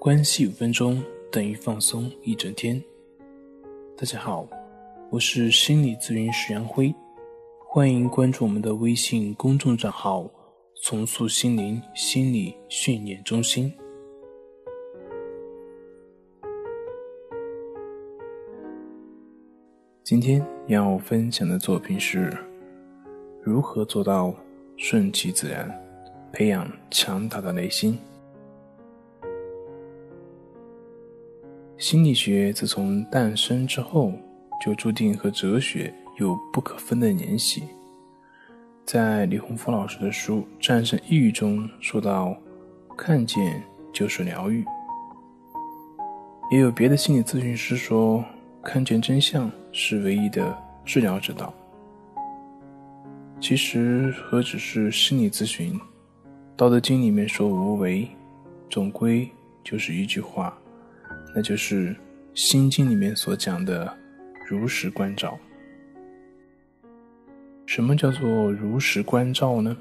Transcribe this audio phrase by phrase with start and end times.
[0.00, 2.82] 关系五分钟等于放松一整天。
[3.94, 4.48] 大家好，
[5.10, 6.94] 我是心理咨询师杨辉，
[7.68, 10.26] 欢迎关注我们的微信公众账号
[10.82, 13.70] “重塑心灵心理训练中心”。
[20.02, 22.34] 今天要分享的作品是：
[23.42, 24.34] 如何做到
[24.78, 25.70] 顺其自然，
[26.32, 27.98] 培养强大的内心。
[31.80, 34.12] 心理学自从诞生之后，
[34.62, 37.62] 就注定和哲学有不可分的联系。
[38.84, 42.36] 在李洪福老师的书《战胜抑郁》中说到
[42.98, 43.62] ：“看见
[43.94, 44.62] 就是疗愈。”
[46.52, 48.22] 也有别的心理咨询师说
[48.62, 50.54] ：“看见真相是唯一的
[50.84, 51.50] 治疗之道。”
[53.40, 55.72] 其实何止是心理咨询，
[56.58, 58.06] 《道德经》里面说“无为”，
[58.68, 59.26] 总归
[59.64, 60.54] 就是一句话。
[61.34, 61.90] 那就是
[62.34, 63.92] 《心经》里面所讲的
[64.48, 65.38] 如实关照。
[67.66, 69.76] 什么叫做如实关照呢？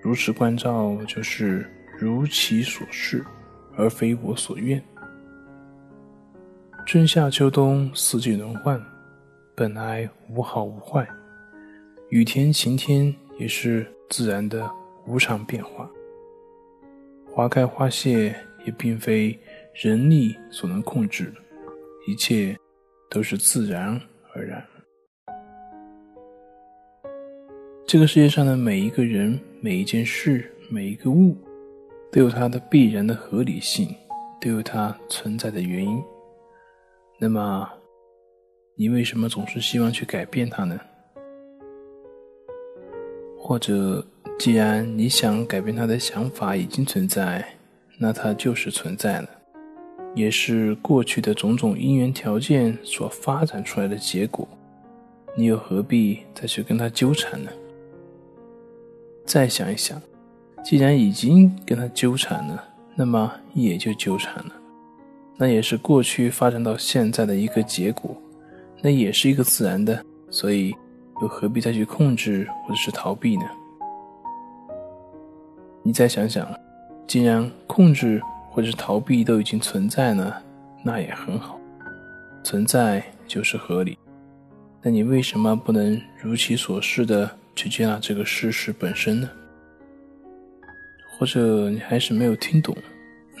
[0.00, 1.68] 如实关照就是
[1.98, 3.24] 如其所示，
[3.76, 4.80] 而非我所愿。
[6.86, 8.80] 春夏秋冬四季轮换，
[9.56, 11.08] 本来无好无坏，
[12.10, 14.70] 雨天晴天也是自然的
[15.06, 15.90] 无常变化，
[17.32, 18.36] 花开花谢。
[18.64, 19.38] 也并非
[19.72, 21.32] 人力所能控制，
[22.06, 22.56] 一切
[23.10, 24.00] 都是自然
[24.34, 24.64] 而然。
[27.86, 31.36] 这个世界上的每一个人、每一件事、每一个物，
[32.10, 33.94] 都有它的必然的合理性，
[34.40, 36.02] 都有它存在的原因。
[37.20, 37.70] 那么，
[38.74, 40.80] 你为什么总是希望去改变它呢？
[43.38, 44.04] 或者，
[44.38, 47.46] 既然你想改变它的想法已经存在？
[47.96, 49.28] 那它就是存在了，
[50.14, 54.46] 也是过去的种种因缘条件所发展出来的结果，
[55.36, 57.50] 你又何必再去跟他纠缠呢？
[59.24, 60.02] 再想一想，
[60.64, 62.64] 既然已经跟他纠缠了，
[62.96, 64.52] 那么也就纠缠了，
[65.36, 68.16] 那也是过去发展到现在的一个结果，
[68.82, 70.74] 那也是一个自然的，所以
[71.22, 73.44] 又何必再去控制或者是逃避呢？
[75.82, 76.46] 你再想想。
[77.06, 78.20] 既然控制
[78.50, 80.42] 或者是逃避都已经存在了，
[80.82, 81.60] 那也很好，
[82.42, 83.98] 存在就是合理。
[84.82, 89.30] 那你为什么不能如其所示的去接纳这个事实本身呢？
[91.16, 92.76] 或者你还是没有听懂，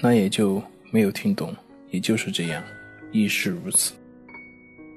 [0.00, 1.54] 那也就没有听懂，
[1.90, 2.62] 也就是这样，
[3.12, 3.94] 亦是如此。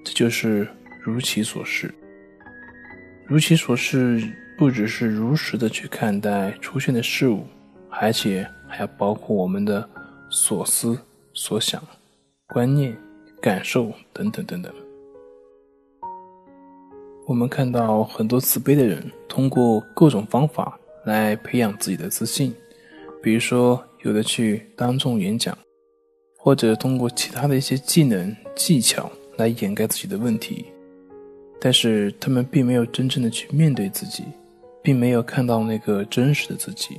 [0.03, 0.67] 这就是
[1.01, 1.93] 如其所示。
[3.25, 4.21] 如其所示，
[4.57, 7.45] 不只是如实的去看待出现的事物，
[7.89, 8.47] 而且。
[8.67, 9.87] 还要包括我们的
[10.29, 10.97] 所思
[11.33, 11.81] 所想、
[12.47, 12.95] 观念、
[13.41, 14.73] 感受等等等等。
[17.27, 22.53] 我们看到很多自卑的人，通过各种方法来培养自己的自信，
[23.21, 25.57] 比如说有的去当众演讲，
[26.37, 30.65] 或者通过其他的一些技能技巧来掩盖自己的问题，
[31.59, 34.23] 但是他们并没有真正的去面对自己，
[34.81, 36.97] 并没有看到那个真实的自己。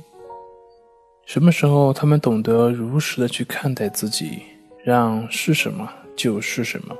[1.29, 4.41] 什么时候他们懂得如实的去看待自己，
[4.83, 6.95] 让是什么就是什么，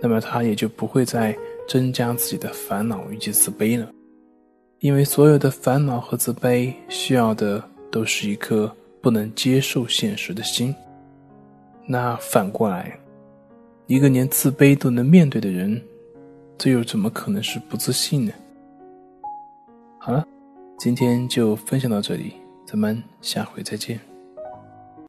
[0.00, 1.36] 那么他也就不会再
[1.68, 3.86] 增加自己的烦恼以及自卑了。
[4.78, 10.74] 因为所有的烦恼和自卑需要的都是一颗不能接受现实的心。
[11.86, 12.98] 那反过来，
[13.88, 15.78] 一个连自卑都能面对的人，
[16.56, 18.32] 这又怎么可能是不自信呢？
[19.98, 20.26] 好了，
[20.78, 22.32] 今天就分享到这里。
[22.66, 24.15] 咱们下回再见。